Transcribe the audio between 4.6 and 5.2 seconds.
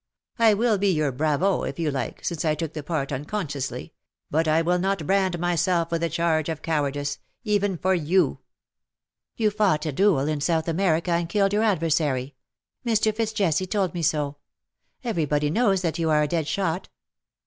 will not